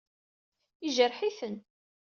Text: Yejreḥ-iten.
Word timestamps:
Yejreḥ-iten. 0.83 1.55